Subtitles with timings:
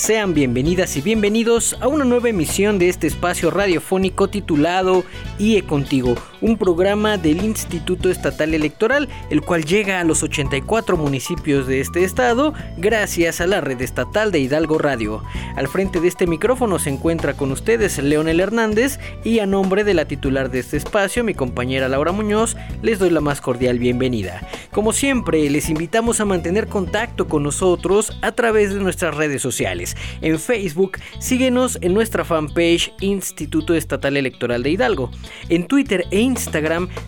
[0.00, 5.04] Sean bienvenidas y bienvenidos a una nueva emisión de este espacio radiofónico titulado
[5.38, 11.66] IE Contigo, un programa del Instituto Estatal Electoral, el cual llega a los 84 municipios
[11.66, 15.22] de este estado gracias a la red estatal de Hidalgo Radio.
[15.56, 19.94] Al frente de este micrófono se encuentra con ustedes Leonel Hernández y a nombre de
[19.94, 24.40] la titular de este espacio, mi compañera Laura Muñoz, les doy la más cordial bienvenida.
[24.70, 29.96] Como siempre, les invitamos a mantener contacto con nosotros a través de nuestras redes sociales.
[30.20, 35.10] En Facebook, síguenos en nuestra fanpage Instituto Estatal Electoral de Hidalgo.
[35.48, 36.29] En Twitter e Instagram,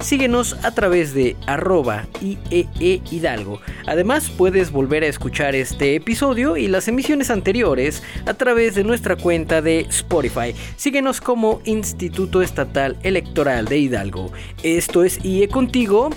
[0.01, 3.61] síguenos a través de arroba IEE Hidalgo.
[3.87, 9.17] Además, puedes volver a escuchar este episodio y las emisiones anteriores a través de nuestra
[9.17, 10.55] cuenta de Spotify.
[10.77, 14.33] Síguenos como Instituto Estatal Electoral de Hidalgo.
[14.62, 16.11] Esto es IE Contigo.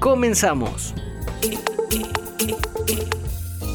[0.00, 0.94] Comenzamos.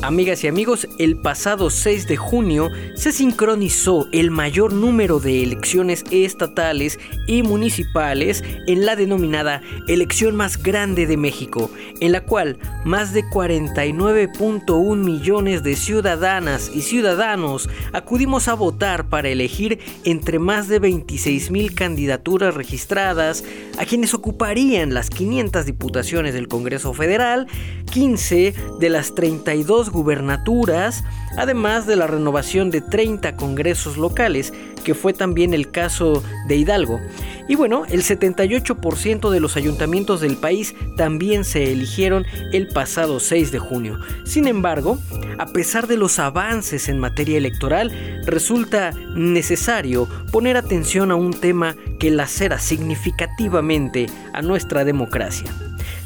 [0.01, 6.05] Amigas y amigos, el pasado 6 de junio se sincronizó el mayor número de elecciones
[6.09, 6.97] estatales
[7.27, 13.25] y municipales en la denominada elección más grande de México, en la cual más de
[13.25, 21.51] 49.1 millones de ciudadanas y ciudadanos acudimos a votar para elegir entre más de 26
[21.51, 23.43] mil candidaturas registradas
[23.77, 27.47] a quienes ocuparían las 500 diputaciones del Congreso Federal,
[27.91, 31.03] 15 de las 32 gubernaturas,
[31.37, 36.99] además de la renovación de 30 congresos locales, que fue también el caso de Hidalgo.
[37.47, 43.51] Y bueno, el 78% de los ayuntamientos del país también se eligieron el pasado 6
[43.51, 43.99] de junio.
[44.23, 44.99] Sin embargo,
[45.37, 47.91] a pesar de los avances en materia electoral,
[48.25, 55.51] resulta necesario poner atención a un tema que lacera significativamente a nuestra democracia.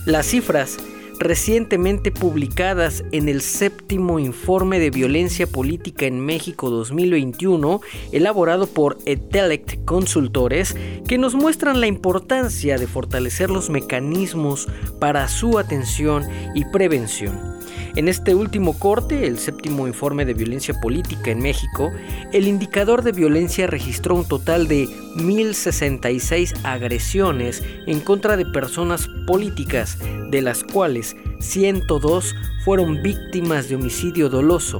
[0.06, 0.78] Las cifras
[1.20, 7.82] recientemente publicadas en el séptimo informe de violencia política en México 2021,
[8.12, 10.76] elaborado por Etelect Consultores,
[11.08, 14.68] que nos muestran la importancia de fortalecer los mecanismos
[15.00, 16.24] para su atención
[16.56, 17.53] y prevención.
[17.96, 21.92] En este último corte, el séptimo informe de violencia política en México,
[22.32, 24.88] el indicador de violencia registró un total de
[25.18, 30.00] 1.066 agresiones en contra de personas políticas,
[30.32, 34.80] de las cuales 102 fueron víctimas de homicidio doloso.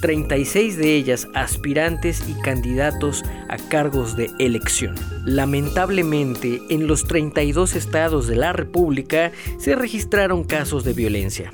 [0.00, 4.94] 36 de ellas aspirantes y candidatos a cargos de elección.
[5.24, 11.52] Lamentablemente, en los 32 estados de la República se registraron casos de violencia.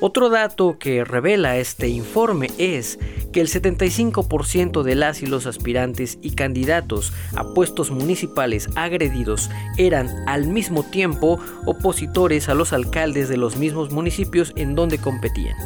[0.00, 2.98] Otro dato que revela este informe es
[3.32, 10.08] que el 75% de las y los aspirantes y candidatos a puestos municipales agredidos eran
[10.26, 15.56] al mismo tiempo opositores a los alcaldes de los mismos municipios en donde competían.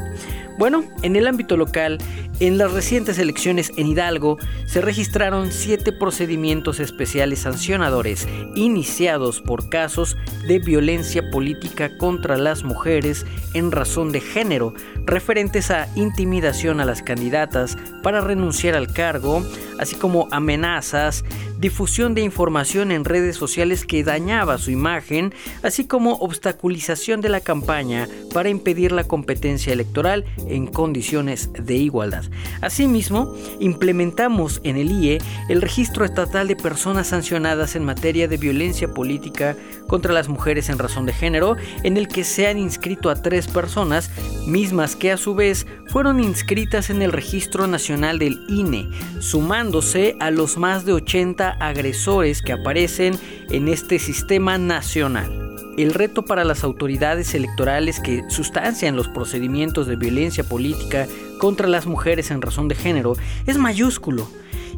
[0.59, 1.99] Bueno, en el ámbito local,
[2.41, 10.17] en las recientes elecciones en Hidalgo se registraron siete procedimientos especiales sancionadores iniciados por casos
[10.47, 13.25] de violencia política contra las mujeres
[13.55, 14.73] en razón de género,
[15.05, 19.45] referentes a intimidación a las candidatas para renunciar al cargo,
[19.79, 21.25] así como amenazas,
[21.63, 27.41] difusión de información en redes sociales que dañaba su imagen, así como obstaculización de la
[27.41, 32.25] campaña para impedir la competencia electoral en condiciones de igualdad.
[32.61, 35.19] Asimismo, implementamos en el IE
[35.49, 39.57] el registro estatal de personas sancionadas en materia de violencia política
[39.87, 43.47] contra las mujeres en razón de género, en el que se han inscrito a tres
[43.47, 44.11] personas,
[44.49, 48.89] mismas que a su vez fueron inscritas en el Registro Nacional del INE,
[49.21, 53.19] sumándose a los más de 80 agresores que aparecen
[53.51, 55.57] en este sistema nacional.
[55.79, 61.07] El reto para las autoridades electorales que sustancian los procedimientos de violencia política
[61.39, 63.15] contra las mujeres en razón de género
[63.47, 64.29] es mayúsculo,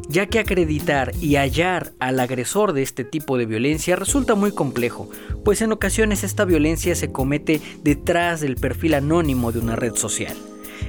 [0.07, 5.09] ya que acreditar y hallar al agresor de este tipo de violencia resulta muy complejo,
[5.43, 10.35] pues en ocasiones esta violencia se comete detrás del perfil anónimo de una red social.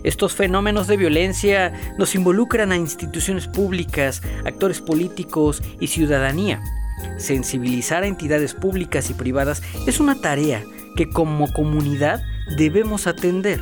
[0.07, 6.63] Estos fenómenos de violencia nos involucran a instituciones públicas, actores políticos y ciudadanía.
[7.19, 10.63] Sensibilizar a entidades públicas y privadas es una tarea
[10.95, 12.23] que como comunidad
[12.57, 13.61] debemos atender.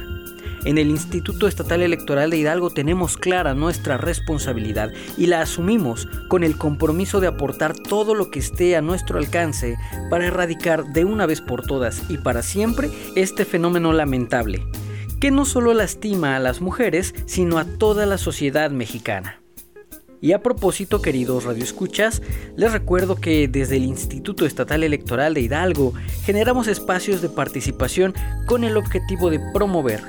[0.66, 6.44] En el Instituto Estatal Electoral de Hidalgo tenemos clara nuestra responsabilidad y la asumimos con
[6.44, 9.78] el compromiso de aportar todo lo que esté a nuestro alcance
[10.10, 14.66] para erradicar de una vez por todas y para siempre este fenómeno lamentable,
[15.24, 19.40] que no solo lastima a las mujeres, sino a toda la sociedad mexicana.
[20.20, 22.20] Y a propósito, queridos radioescuchas,
[22.56, 25.94] les recuerdo que desde el Instituto Estatal Electoral de Hidalgo
[26.24, 28.12] generamos espacios de participación
[28.44, 30.02] con el objetivo de promover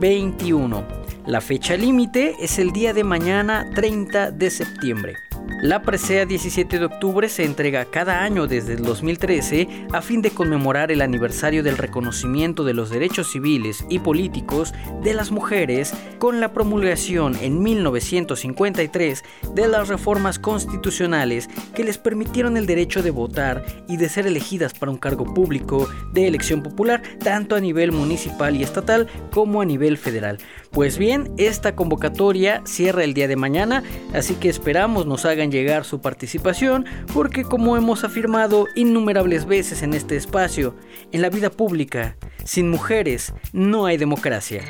[0.00, 0.84] 21.
[1.26, 5.29] La fecha límite es el día de mañana 30 de septiembre.
[5.62, 10.30] La presea 17 de octubre se entrega cada año desde el 2013 a fin de
[10.30, 14.72] conmemorar el aniversario del reconocimiento de los derechos civiles y políticos
[15.02, 19.22] de las mujeres con la promulgación en 1953
[19.54, 24.72] de las reformas constitucionales que les permitieron el derecho de votar y de ser elegidas
[24.72, 29.66] para un cargo público de elección popular tanto a nivel municipal y estatal como a
[29.66, 30.38] nivel federal.
[30.70, 33.82] Pues bien, esta convocatoria cierra el día de mañana,
[34.14, 39.94] así que esperamos nos hagan llegar su participación, porque como hemos afirmado innumerables veces en
[39.94, 40.76] este espacio,
[41.10, 44.62] en la vida pública, sin mujeres no hay democracia.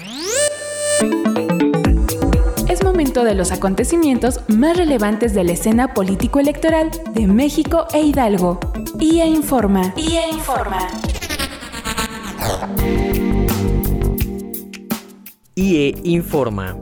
[2.67, 8.59] Es momento de los acontecimientos más relevantes de la escena político-electoral de México e Hidalgo.
[8.99, 9.93] IA Informa.
[9.97, 10.89] IA Informa.
[15.61, 16.79] IE informa.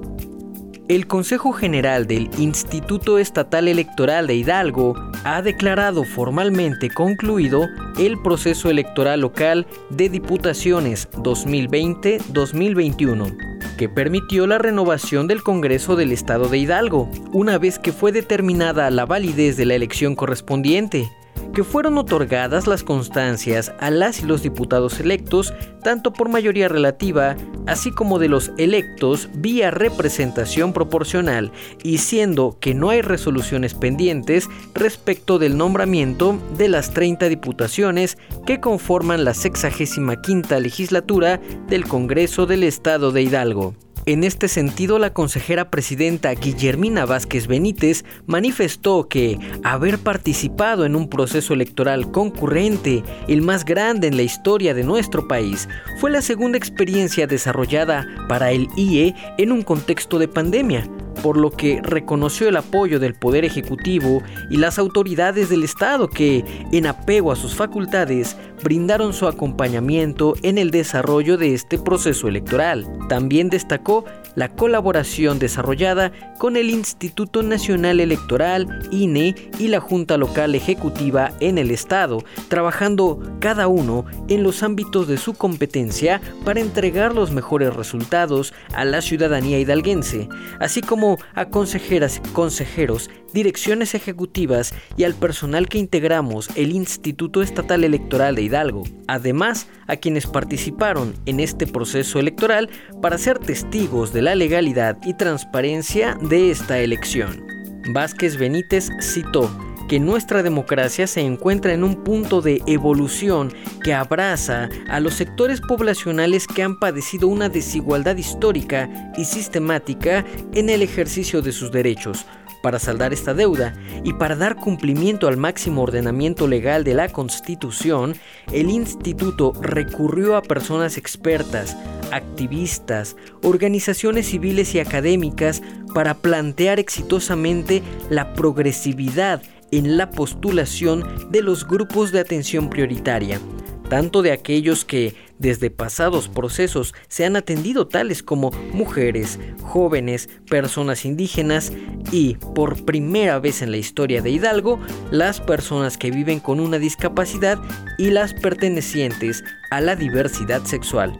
[0.87, 4.95] El Consejo General del Instituto Estatal Electoral de Hidalgo
[5.25, 7.67] ha declarado formalmente concluido
[7.99, 13.37] el proceso electoral local de diputaciones 2020-2021
[13.77, 18.89] que permitió la renovación del Congreso del Estado de Hidalgo, una vez que fue determinada
[18.93, 21.11] la validez de la elección correspondiente
[21.53, 25.53] que fueron otorgadas las constancias a las y los diputados electos,
[25.83, 27.37] tanto por mayoría relativa,
[27.67, 31.53] así como de los electos vía representación proporcional,
[31.83, 38.61] y siendo que no hay resoluciones pendientes respecto del nombramiento de las 30 diputaciones que
[38.61, 43.75] conforman la 65 legislatura del Congreso del Estado de Hidalgo.
[44.07, 51.09] En este sentido, la consejera presidenta Guillermina Vázquez Benítez manifestó que haber participado en un
[51.09, 55.69] proceso electoral concurrente, el más grande en la historia de nuestro país,
[56.01, 60.89] fue la segunda experiencia desarrollada para el IE en un contexto de pandemia,
[61.23, 66.45] por lo que reconoció el apoyo del Poder Ejecutivo y las autoridades del Estado que,
[66.73, 72.87] en apego a sus facultades, brindaron su acompañamiento en el desarrollo de este proceso electoral.
[73.09, 74.05] También destacó
[74.39, 81.59] la colaboración desarrollada con el Instituto Nacional Electoral, INE y la Junta Local Ejecutiva en
[81.59, 87.75] el Estado, trabajando cada uno en los ámbitos de su competencia para entregar los mejores
[87.75, 90.29] resultados a la ciudadanía hidalguense,
[90.61, 97.43] así como a consejeras y consejeros, direcciones ejecutivas y al personal que integramos el Instituto
[97.43, 102.71] Estatal Electoral de Hidalgo, además a quienes participaron en este proceso electoral
[103.01, 107.45] para ser testigos de la legalidad y transparencia de esta elección.
[107.93, 109.51] Vázquez Benítez citó
[109.89, 115.61] que nuestra democracia se encuentra en un punto de evolución que abraza a los sectores
[115.63, 122.27] poblacionales que han padecido una desigualdad histórica y sistemática en el ejercicio de sus derechos,
[122.63, 123.75] para saldar esta deuda
[124.05, 128.15] y para dar cumplimiento al máximo ordenamiento legal de la Constitución,
[128.53, 131.77] el instituto recurrió a personas expertas,
[132.13, 135.63] activistas, organizaciones civiles y académicas
[135.95, 143.41] para plantear exitosamente la progresividad en la postulación de los grupos de atención prioritaria,
[143.89, 151.05] tanto de aquellos que desde pasados procesos se han atendido tales como mujeres, jóvenes, personas
[151.05, 151.73] indígenas
[152.11, 154.81] y, por primera vez en la historia de Hidalgo,
[155.11, 157.59] las personas que viven con una discapacidad
[157.99, 161.17] y las pertenecientes a la diversidad sexual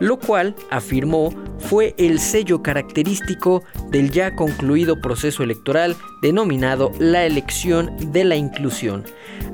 [0.00, 7.90] lo cual, afirmó, fue el sello característico del ya concluido proceso electoral denominado la elección
[8.12, 9.04] de la inclusión.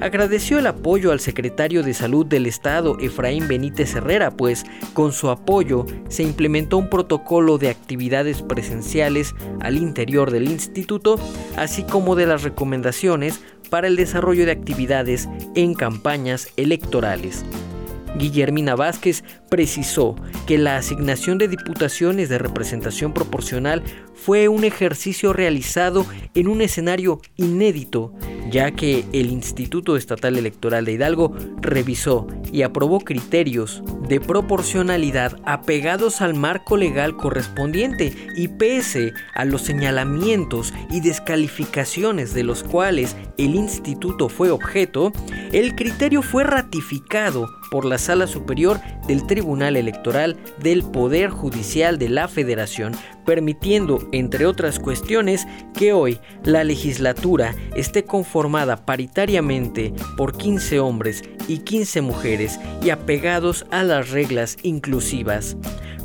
[0.00, 5.30] Agradeció el apoyo al secretario de Salud del Estado, Efraín Benítez Herrera, pues con su
[5.30, 11.18] apoyo se implementó un protocolo de actividades presenciales al interior del instituto,
[11.56, 17.44] así como de las recomendaciones para el desarrollo de actividades en campañas electorales.
[18.16, 20.16] Guillermina Vázquez precisó
[20.46, 23.82] que la asignación de diputaciones de representación proporcional
[24.14, 28.12] fue un ejercicio realizado en un escenario inédito,
[28.50, 36.20] ya que el Instituto Estatal Electoral de Hidalgo revisó y aprobó criterios de proporcionalidad apegados
[36.20, 43.54] al marco legal correspondiente y pese a los señalamientos y descalificaciones de los cuales el
[43.54, 45.12] instituto fue objeto,
[45.52, 52.08] el criterio fue ratificado por la Sala Superior del Tribunal Electoral del Poder Judicial de
[52.08, 52.92] la Federación,
[53.24, 61.58] permitiendo, entre otras cuestiones, que hoy la legislatura esté conformada paritariamente por 15 hombres y
[61.58, 65.56] 15 mujeres y apegados a las reglas inclusivas.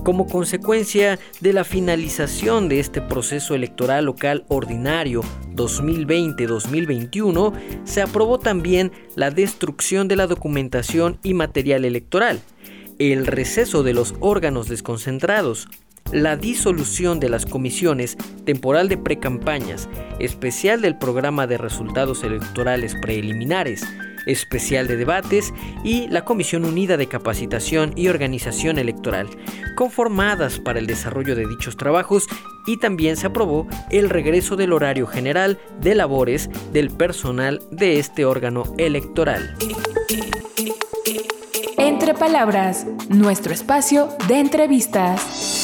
[0.04, 5.22] Como consecuencia de la finalización de este proceso electoral local ordinario
[5.56, 12.40] 2020-2021, se aprobó también la destrucción de la documentación y material electoral,
[12.98, 15.68] el receso de los órganos desconcentrados,
[16.12, 19.89] la disolución de las comisiones temporal de precampañas,
[20.20, 23.84] especial del programa de resultados electorales preliminares,
[24.25, 29.30] especial de debates y la Comisión Unida de Capacitación y Organización Electoral,
[29.75, 32.28] conformadas para el desarrollo de dichos trabajos
[32.68, 38.25] y también se aprobó el regreso del horario general de labores del personal de este
[38.25, 39.56] órgano electoral.
[41.78, 45.59] Entre palabras, nuestro espacio de entrevistas.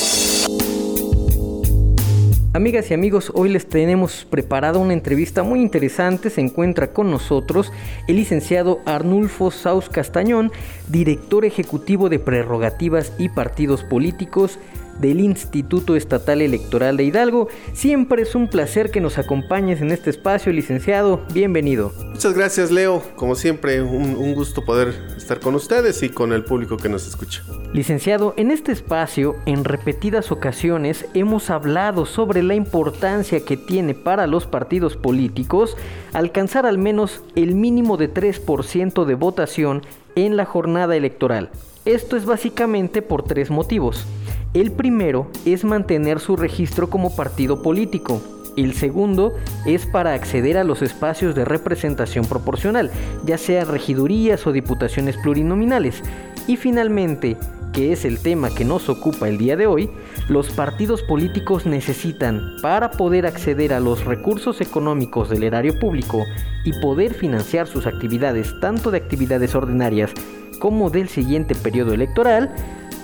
[2.56, 6.30] Amigas y amigos, hoy les tenemos preparada una entrevista muy interesante.
[6.30, 7.74] Se encuentra con nosotros
[8.08, 10.54] el licenciado Arnulfo Saus Castañón,
[10.88, 14.58] director ejecutivo de prerrogativas y partidos políticos
[15.00, 17.48] del Instituto Estatal Electoral de Hidalgo.
[17.74, 21.22] Siempre es un placer que nos acompañes en este espacio, licenciado.
[21.34, 21.92] Bienvenido.
[22.12, 23.04] Muchas gracias, Leo.
[23.16, 27.44] Como siempre, un, gusto poder estar con ustedes y con el público que nos escucha.
[27.74, 34.28] Licenciado, en este espacio, en repetidas ocasiones, hemos hablado sobre la importancia que tiene para
[34.28, 35.78] los partidos políticos
[36.14, 39.82] alcanzar al menos el mínimo de 3% de votación
[40.16, 41.50] en la jornada electoral.
[41.86, 44.08] Esto es básicamente por tres motivos.
[44.56, 48.24] El primero es mantener su registro como partido político.
[48.58, 49.36] El segundo
[49.68, 52.90] es para acceder a los espacios de representación proporcional,
[53.24, 56.02] ya sea regidurías o diputaciones plurinominales.
[56.48, 57.38] Y finalmente,
[57.72, 59.92] que es el tema que nos ocupa el día de hoy,
[60.28, 66.24] los partidos políticos necesitan, para poder acceder a los recursos económicos del erario público
[66.64, 70.14] y poder financiar sus actividades, tanto de actividades ordinarias
[70.60, 72.54] como del siguiente periodo electoral,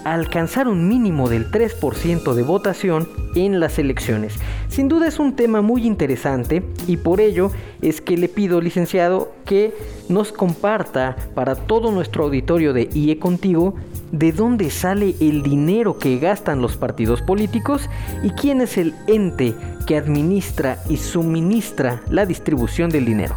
[0.03, 4.35] alcanzar un mínimo del 3% de votación en las elecciones.
[4.67, 9.31] Sin duda es un tema muy interesante y por ello es que le pido, licenciado,
[9.45, 9.73] que
[10.09, 13.75] nos comparta para todo nuestro auditorio de IE Contigo
[14.11, 17.89] de dónde sale el dinero que gastan los partidos políticos
[18.23, 19.53] y quién es el ente
[19.87, 23.35] que administra y suministra la distribución del dinero.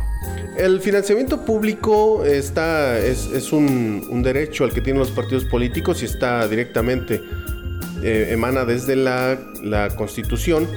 [0.57, 6.47] El financiamiento público está, es, un, derecho al que tienen los partidos políticos y está
[6.47, 7.21] directamente,
[8.03, 9.39] eh, emana desde la,
[9.97, 10.69] Constitución.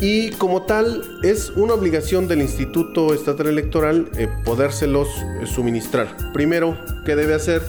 [0.00, 5.08] Y como tal, es una obligación del Instituto Estatal Electoral eh, podérselos
[5.40, 6.32] eh, suministrar.
[6.34, 6.76] Primero,
[7.06, 7.62] ¿qué debe hacer?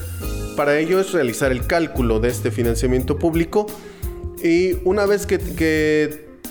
[0.58, 3.68] Para ello es realizar el cálculo de este financiamiento público
[4.44, 5.38] y una vez que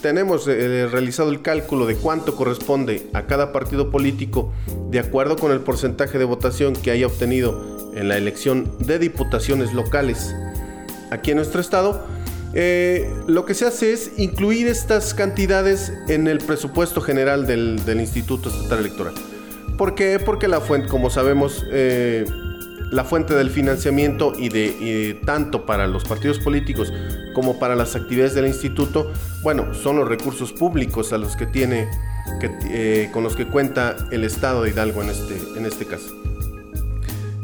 [0.03, 4.53] tenemos eh, realizado el cálculo de cuánto corresponde a cada partido político
[4.91, 9.73] de acuerdo con el porcentaje de votación que haya obtenido en la elección de diputaciones
[9.73, 10.35] locales
[11.11, 12.05] aquí en nuestro estado.
[12.55, 18.51] Eh, lo que se hace es incluir estas cantidades en el presupuesto general del, Instituto
[18.51, 19.15] Estatal Electoral.
[19.79, 20.19] ¿Por qué?
[20.19, 22.25] Porque la fuente, como sabemos, eh,
[22.93, 26.93] la fuente del financiamiento y de tanto para los partidos políticos
[27.35, 29.11] como para las actividades del instituto,
[29.43, 31.89] bueno, son los recursos públicos a los que tiene
[32.39, 36.15] que, con los que cuenta el Estado de Hidalgo en este, en este caso.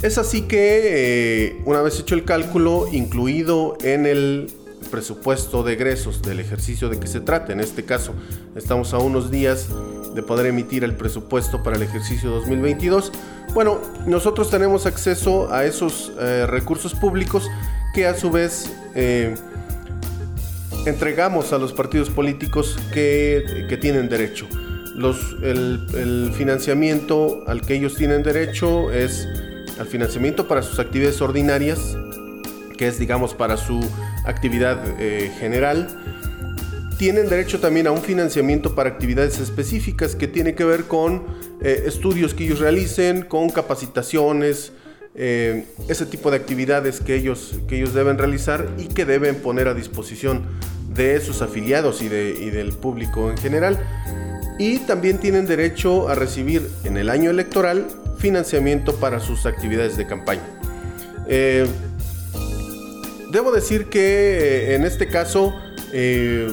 [0.02, 4.52] Es así que una vez hecho el cálculo, incluido en el
[4.90, 7.52] presupuesto de egresos del ejercicio de que se trate.
[7.52, 8.14] En este caso,
[8.54, 9.68] estamos a unos días
[10.18, 13.12] de poder emitir el presupuesto para el ejercicio 2022.
[13.54, 17.48] Bueno, nosotros tenemos acceso a esos eh, recursos públicos
[17.94, 19.36] que a su vez eh,
[20.86, 24.48] entregamos a los partidos políticos que, que tienen derecho.
[24.96, 29.28] Los, el, el financiamiento al que ellos tienen derecho es
[29.78, 31.96] al financiamiento para sus actividades ordinarias,
[32.76, 33.88] que es digamos para su
[34.24, 35.86] actividad eh, general.
[36.98, 41.24] Tienen derecho también a un financiamiento para actividades específicas que tiene que ver con
[41.62, 44.72] eh, estudios que ellos realicen, con capacitaciones,
[45.14, 49.68] eh, ese tipo de actividades que ellos, que ellos deben realizar y que deben poner
[49.68, 50.42] a disposición
[50.92, 53.78] de sus afiliados y, de, y del público en general.
[54.58, 57.86] Y también tienen derecho a recibir en el año electoral
[58.18, 60.42] financiamiento para sus actividades de campaña.
[63.30, 65.54] Debo decir que eh, en este caso,
[65.92, 66.48] eh,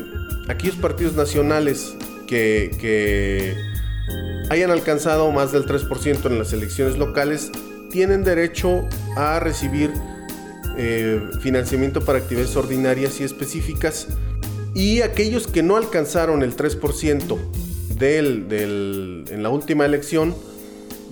[0.48, 1.96] aquellos partidos nacionales
[2.28, 3.56] que,
[4.50, 7.52] hayan alcanzado más del 3% en las elecciones locales
[7.90, 9.92] tienen derecho a recibir
[10.78, 14.08] eh, financiamiento para actividades ordinarias y específicas.
[14.76, 17.38] Y aquellos que no alcanzaron el 3%
[18.02, 20.36] en la última elección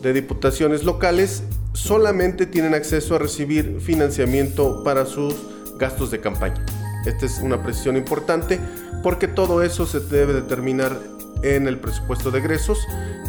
[0.01, 5.33] de diputaciones locales solamente tienen acceso a recibir financiamiento para sus
[5.79, 6.63] gastos de campaña.
[7.05, 8.59] Esta es una precisión importante
[9.01, 10.97] porque todo eso se debe determinar
[11.41, 12.79] en el presupuesto de egresos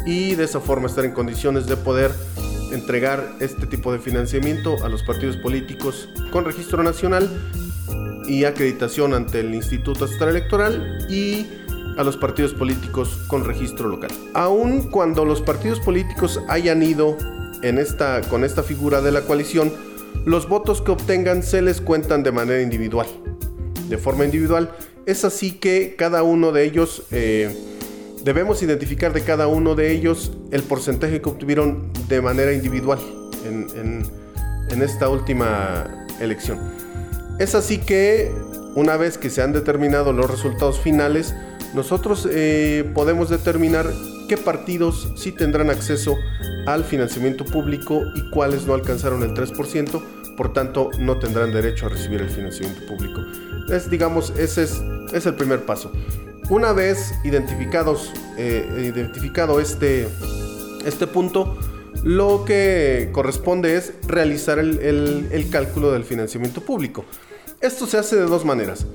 [0.05, 2.11] y de esa forma estar en condiciones de poder
[2.71, 7.29] entregar este tipo de financiamiento a los partidos políticos con registro nacional
[8.27, 11.47] y acreditación ante el Instituto Estatal Electoral y
[11.97, 14.11] a los partidos políticos con registro local.
[14.33, 17.17] Aun cuando los partidos políticos hayan ido
[17.61, 19.71] en esta, con esta figura de la coalición,
[20.25, 23.07] los votos que obtengan se les cuentan de manera individual,
[23.89, 24.71] de forma individual.
[25.05, 27.55] Es así que cada uno de ellos, eh,
[28.23, 32.99] debemos identificar de cada uno de ellos el porcentaje que obtuvieron de manera individual
[33.45, 36.59] en, esta última elección.
[37.39, 38.31] Es así que
[38.75, 41.33] una vez que se han determinado los resultados finales,
[41.73, 43.85] nosotros eh, podemos determinar
[44.27, 46.17] qué partidos sí tendrán acceso
[46.65, 50.01] al financiamiento público y cuáles no alcanzaron el 3%,
[50.35, 53.21] por tanto no tendrán derecho a recibir el financiamiento público.
[53.69, 54.81] Es, digamos, ese es,
[55.13, 55.91] es el primer paso.
[56.49, 60.07] Una vez identificados, eh, identificado este,
[60.85, 61.57] este punto,
[62.03, 64.79] lo que corresponde es realizar el,
[65.31, 67.03] el, cálculo del financiamiento público.
[67.61, 68.85] Esto se hace de dos maneras.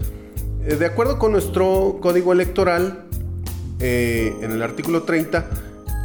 [0.64, 3.06] Eh, de acuerdo con nuestro código electoral,
[3.80, 5.48] eh, en el artículo 30,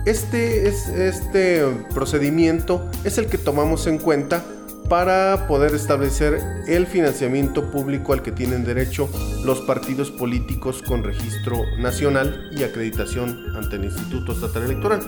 [0.06, 4.44] este, es, este procedimiento es el que tomamos en cuenta
[4.90, 9.10] para poder establecer el financiamiento público al que tienen derecho
[9.44, 15.00] los partidos políticos con registro nacional y acreditación ante el Instituto Estatal Electoral.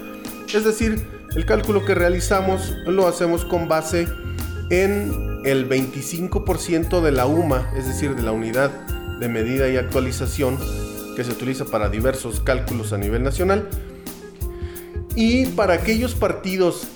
[0.53, 4.07] Es decir, el cálculo que realizamos lo hacemos con base
[4.69, 8.71] en el 25% de la UMA, es decir, de la unidad
[9.19, 10.57] de medida y actualización
[11.15, 13.67] que se utiliza para diversos cálculos a nivel nacional.
[15.15, 16.87] Y para aquellos partidos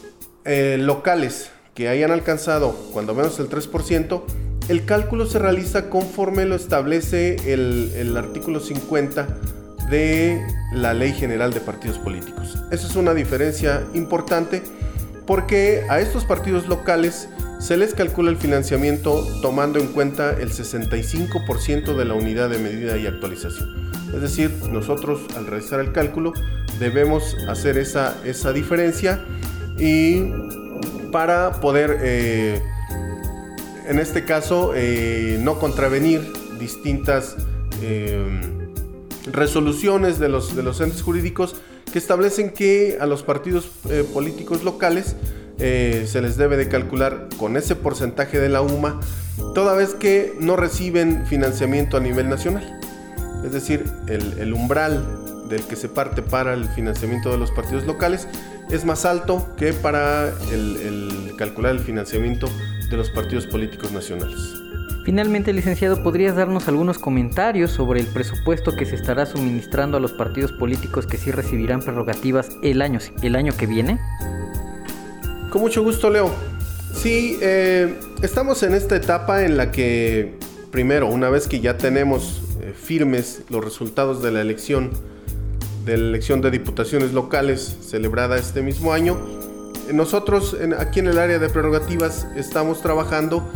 [0.45, 4.21] eh, locales que hayan alcanzado cuando menos el 3%,
[4.69, 9.27] el cálculo se realiza conforme lo establece el, el artículo 50
[9.89, 10.41] de
[10.73, 12.57] la Ley General de Partidos Políticos.
[12.71, 14.63] Esa es una diferencia importante
[15.25, 17.29] porque a estos partidos locales
[17.59, 22.97] se les calcula el financiamiento tomando en cuenta el 65% de la unidad de medida
[22.97, 23.91] y actualización.
[24.13, 26.33] Es decir, nosotros al realizar el cálculo
[26.79, 29.23] debemos hacer esa, esa diferencia
[29.77, 30.23] y
[31.11, 32.61] para poder, eh,
[33.87, 36.21] en este caso, eh, no contravenir
[36.59, 37.35] distintas
[37.81, 38.23] eh,
[39.31, 41.55] resoluciones de los, de los entes jurídicos
[41.91, 43.69] que establecen que a los partidos
[44.13, 45.15] políticos locales
[45.57, 48.99] se les debe de calcular con ese porcentaje de la UMA,
[49.53, 52.79] toda vez que no reciben financiamiento a nivel nacional.
[53.45, 55.03] Es decir, el, umbral
[55.49, 58.27] del que se parte para el financiamiento de los partidos locales
[58.71, 62.49] es más alto que para el, calcular el financiamiento
[62.89, 64.55] de los partidos políticos nacionales.
[65.03, 70.13] Finalmente, licenciado, ¿podrías darnos algunos comentarios sobre el presupuesto que se estará suministrando a los
[70.13, 73.99] partidos políticos que sí recibirán prerrogativas el año, el año que viene?
[75.49, 76.31] Con mucho gusto, Leo.
[76.93, 80.35] Sí, eh, estamos en esta etapa en la que,
[80.71, 84.91] primero, una vez que ya tenemos eh, firmes los resultados de la elección
[85.85, 89.17] de la elección de diputaciones locales celebrada este mismo año,
[89.93, 93.47] nosotros aquí en el área de prerrogativas estamos trabajando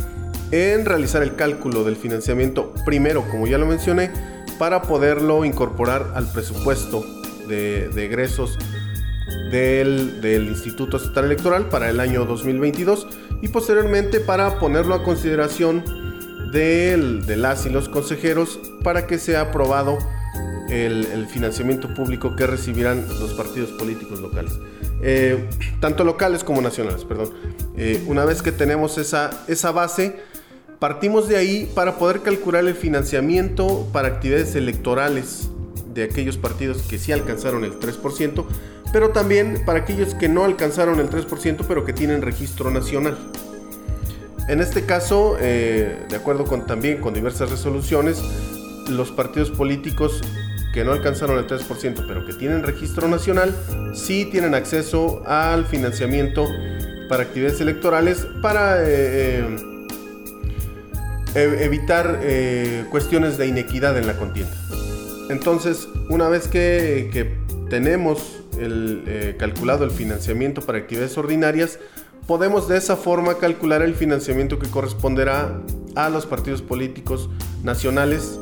[0.50, 4.10] en realizar el cálculo del financiamiento primero, como ya lo mencioné,
[4.58, 7.04] para poderlo incorporar al presupuesto
[7.48, 8.58] de, egresos
[9.50, 13.06] del, Instituto Estatal Electoral para el año 2022
[13.42, 15.84] y posteriormente para ponerlo a consideración
[16.52, 19.98] de las y los consejeros para que sea aprobado
[20.70, 24.52] el, financiamiento público que recibirán los partidos políticos locales.
[25.02, 25.48] Eh,
[25.80, 27.32] tanto locales como nacionales, perdón.
[27.76, 30.20] Eh, una vez que tenemos esa, esa base,
[30.78, 35.48] partimos de ahí para poder calcular el financiamiento para actividades electorales
[35.94, 38.44] de aquellos partidos que sí alcanzaron el 3%,
[38.92, 43.18] pero también para aquellos que no alcanzaron el 3%, pero que tienen registro nacional.
[44.48, 48.22] En este caso, eh, de acuerdo con también con diversas resoluciones,
[48.88, 50.20] los partidos políticos
[50.76, 53.56] que no alcanzaron el 3%, pero que tienen registro nacional,
[53.94, 56.46] sí tienen acceso al financiamiento
[57.08, 59.42] para actividades electorales para eh,
[61.34, 64.54] eh, evitar eh, cuestiones de inequidad en la contienda.
[65.30, 67.38] Entonces, una vez que,
[67.70, 71.78] tenemos el, calculado el financiamiento para actividades ordinarias,
[72.26, 75.58] podemos de esa forma calcular el financiamiento que corresponderá
[75.94, 77.30] a los partidos políticos
[77.64, 78.38] nacionales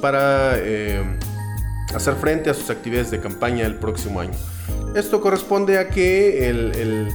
[0.00, 0.56] para
[1.94, 4.32] hacer frente a sus actividades de campaña el próximo año.
[4.94, 7.08] Esto corresponde a que el,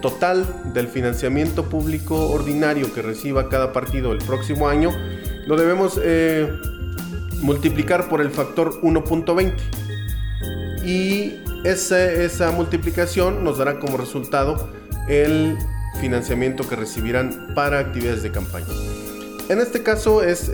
[0.00, 4.90] total del financiamiento público ordinario que reciba cada partido el próximo año
[5.46, 6.46] lo debemos eh,
[7.40, 9.54] multiplicar por el factor 1.20
[10.84, 14.70] y esa multiplicación nos dará como resultado
[15.08, 15.56] el
[16.00, 18.66] financiamiento que recibirán para actividades de campaña.
[19.48, 20.50] En este caso, es,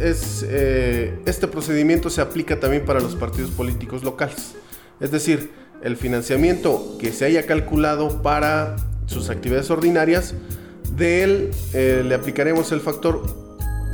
[0.49, 4.55] eh, este procedimiento se aplica también para los partidos políticos locales.
[5.01, 5.51] Es decir,
[5.83, 8.77] el financiamiento que se haya calculado para
[9.07, 10.35] sus actividades ordinarias,
[10.97, 13.23] de él eh, le aplicaremos el factor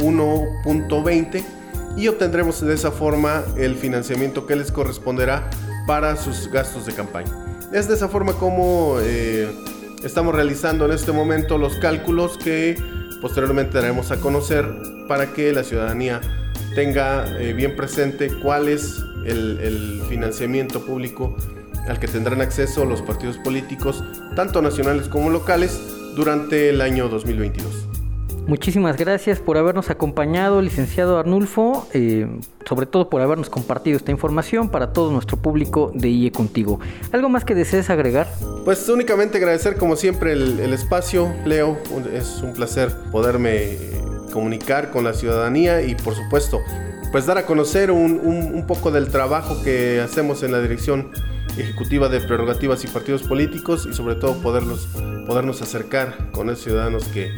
[0.01, 1.45] 1.20
[1.97, 5.49] y obtendremos de esa forma el financiamiento que les corresponderá
[5.87, 7.33] para sus gastos de campaña.
[7.73, 9.49] Es de esa forma como eh,
[10.05, 12.77] estamos realizando en este momento los cálculos que
[13.21, 14.67] posteriormente daremos a conocer
[15.09, 16.21] para que la ciudadanía
[16.75, 21.37] tenga eh, bien presente cuál es el, financiamiento público
[21.89, 24.03] al que tendrán acceso los partidos políticos,
[24.35, 25.81] tanto nacionales como locales,
[26.17, 28.00] durante el año 2022.
[28.51, 32.27] Muchísimas gracias por habernos acompañado, licenciado Arnulfo, eh,
[32.69, 36.81] sobre todo por habernos compartido esta información para todo nuestro público de IE Contigo.
[37.13, 38.27] ¿Algo más que desees agregar?
[38.65, 41.79] Pues únicamente agradecer como siempre el, espacio, Leo.
[42.13, 43.79] Es un placer poderme eh,
[44.33, 46.59] comunicar con la ciudadanía y por supuesto
[47.13, 51.13] pues dar a conocer un, poco del trabajo que hacemos en la dirección
[51.57, 54.89] ejecutiva de prerrogativas y partidos políticos y sobre todo poderlos,
[55.27, 57.35] podernos acercar con los ciudadanos que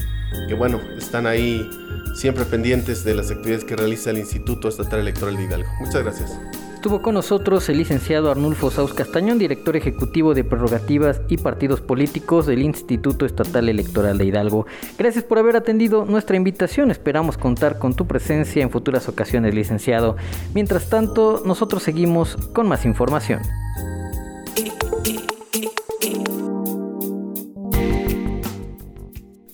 [0.48, 1.68] que bueno, están ahí
[2.14, 5.68] siempre pendientes de las actividades que realiza el Instituto Estatal Electoral de Hidalgo.
[5.81, 6.40] Muchas gracias.
[6.75, 12.46] Estuvo con nosotros el licenciado Arnulfo Saus Castañón, director ejecutivo de prerrogativas y partidos políticos
[12.46, 14.66] del Instituto Estatal Electoral de Hidalgo.
[14.98, 16.90] Gracias por haber atendido nuestra invitación.
[16.90, 20.16] Esperamos contar con tu presencia en futuras ocasiones, licenciado.
[20.55, 23.42] Mientras tanto, nosotros seguimos con más información.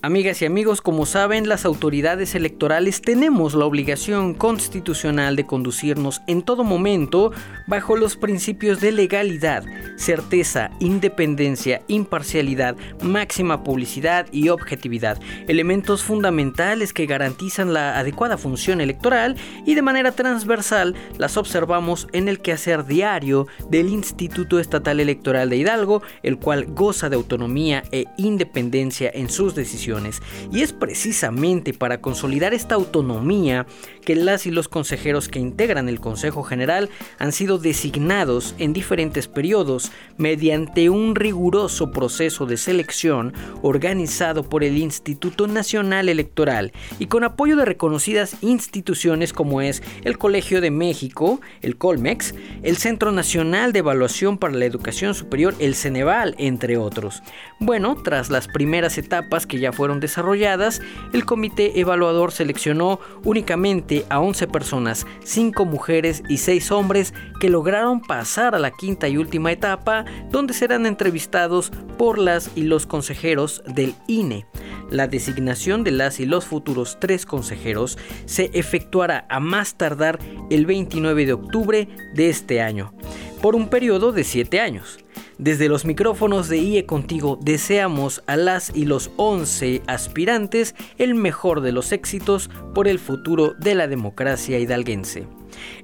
[0.00, 6.42] Amigas y amigos, como saben, las autoridades electorales tenemos la obligación constitucional de conducirnos en
[6.42, 7.32] todo momento
[7.68, 9.64] bajo los principios de legalidad,
[9.96, 19.36] certeza, independencia, imparcialidad, máxima publicidad y objetividad, elementos fundamentales que garantizan la adecuada función electoral
[19.66, 25.58] y de manera transversal las observamos en el quehacer diario del Instituto Estatal Electoral de
[25.58, 30.22] Hidalgo, el cual goza de autonomía e independencia en sus decisiones.
[30.50, 33.66] Y es precisamente para consolidar esta autonomía
[34.04, 39.28] que las y los consejeros que integran el Consejo General han sido designados en diferentes
[39.28, 47.24] periodos mediante un riguroso proceso de selección organizado por el Instituto Nacional Electoral y con
[47.24, 53.72] apoyo de reconocidas instituciones como es el Colegio de México, el Colmex, el Centro Nacional
[53.72, 57.22] de Evaluación para la Educación Superior, el Ceneval, entre otros.
[57.60, 60.80] Bueno, tras las primeras etapas que ya fueron desarrolladas,
[61.12, 68.00] el comité evaluador seleccionó únicamente a 11 personas, 5 mujeres y 6 hombres que lograron
[68.00, 73.62] pasar a la quinta y última etapa, donde serán entrevistados por las y los consejeros
[73.66, 74.46] del INE.
[74.90, 80.18] La designación de las y los futuros tres consejeros se efectuará a más tardar
[80.50, 82.92] el 29 de octubre de este año.
[83.40, 84.98] por un periodo de 7 años.
[85.38, 91.60] Desde los micrófonos de IE Contigo deseamos a las y los 11 aspirantes el mejor
[91.60, 95.28] de los éxitos por el futuro de la democracia hidalguense.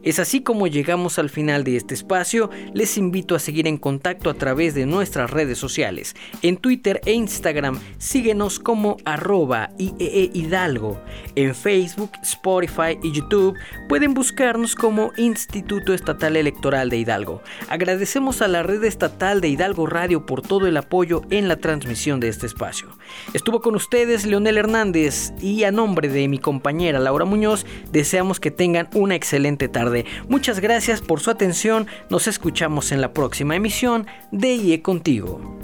[0.02, 2.50] Es así como llegamos al final de este espacio.
[2.72, 6.14] Les invito a seguir en contacto a través de nuestras redes sociales.
[6.42, 11.00] En Twitter e Instagram síguenos como arroba IEE Hidalgo.
[11.34, 13.56] En Facebook, Spotify y YouTube
[13.88, 17.42] pueden buscarnos como Instituto Estatal Electoral de Hidalgo.
[17.68, 22.20] Agradecemos a la red estatal de Hidalgo Radio por todo el apoyo en la transmisión
[22.20, 22.88] de este espacio.
[23.32, 28.50] Estuvo con ustedes Leonel Hernández y a nombre de mi compañera Laura Muñoz deseamos que
[28.50, 30.04] tengan una excelente tarde.
[30.28, 31.86] Muchas gracias por su atención.
[32.10, 35.58] Nos escuchamos en la próxima emisión de IE Contigo.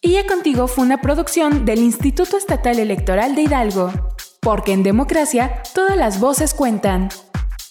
[0.00, 3.92] IE Contigo fue una producción del Instituto Estatal Electoral de Hidalgo.
[4.40, 7.08] Porque en democracia todas las voces cuentan.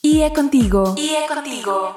[0.02, 0.96] IE Contigo.
[0.98, 1.96] IE Contigo.